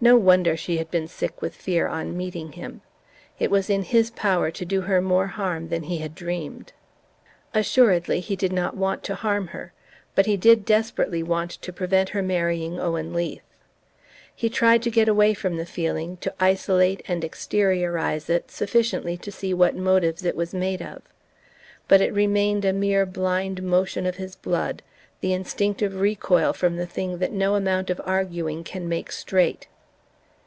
[0.00, 2.82] No wonder she had been sick with fear on meeting him!
[3.38, 6.74] It was in his power to do her more harm than he had dreamed...
[7.54, 9.72] Assuredly he did not want to harm her;
[10.14, 13.40] but he did desperately want to prevent her marrying Owen Leath.
[14.34, 19.32] He tried to get away from the feeling, to isolate and exteriorize it sufficiently to
[19.32, 21.00] see what motives it was made of;
[21.88, 24.82] but it remained a mere blind motion of his blood,
[25.22, 29.66] the instinctive recoil from the thing that no amount of arguing can make "straight."